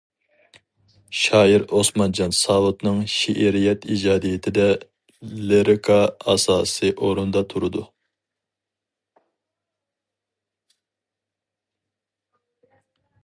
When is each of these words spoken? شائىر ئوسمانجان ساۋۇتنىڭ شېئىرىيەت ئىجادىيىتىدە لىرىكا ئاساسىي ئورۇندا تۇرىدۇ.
شائىر 1.23 1.65
ئوسمانجان 1.79 2.31
ساۋۇتنىڭ 2.37 3.01
شېئىرىيەت 3.15 3.83
ئىجادىيىتىدە 3.95 4.65
لىرىكا 5.51 5.99
ئاساسىي 6.33 6.95
ئورۇندا 7.07 7.43
تۇرىدۇ. 7.51 7.83